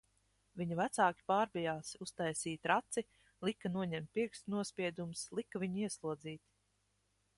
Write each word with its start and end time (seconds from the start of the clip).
Viņa 0.59 0.77
vecāki 0.77 1.25
pārbijās, 1.31 1.91
uztaisīja 2.05 2.61
traci, 2.67 3.03
lika 3.49 3.71
noņemt 3.75 4.11
pirkstu 4.19 4.55
nospiedumus, 4.55 5.27
lika 5.41 5.63
viņu 5.67 5.85
ieslodzīt... 5.87 6.43